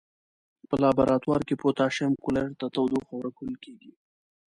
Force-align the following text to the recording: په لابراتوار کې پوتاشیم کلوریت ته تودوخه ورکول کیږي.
په 0.67 0.75
لابراتوار 0.83 1.41
کې 1.47 1.55
پوتاشیم 1.61 2.11
کلوریت 2.23 2.55
ته 2.59 2.67
تودوخه 2.75 3.11
ورکول 3.17 3.53
کیږي. 3.63 3.91